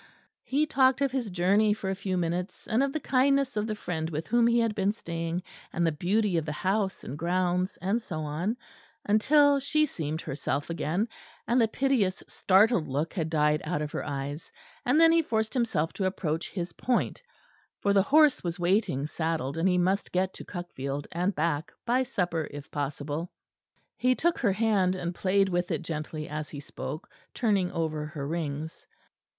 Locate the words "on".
8.21-8.57